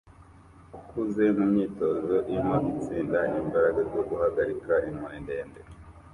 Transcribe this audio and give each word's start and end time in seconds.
ukuze 0.77 1.23
mumyitozo 1.37 2.15
irimo 2.31 2.55
itsinda-imbaraga 2.73 3.79
zo 3.93 4.01
guhagarika 4.09 4.71
inkoni 4.87 5.19
ndende 5.25 5.61